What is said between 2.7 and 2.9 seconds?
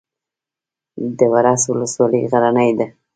ده